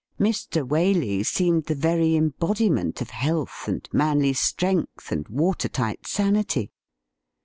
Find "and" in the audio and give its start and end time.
3.67-3.87, 5.11-5.27